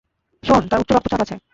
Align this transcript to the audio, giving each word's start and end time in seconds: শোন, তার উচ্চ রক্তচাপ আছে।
শোন, 0.43 0.61
তার 0.69 0.79
উচ্চ 0.79 0.91
রক্তচাপ 0.91 1.21
আছে। 1.21 1.35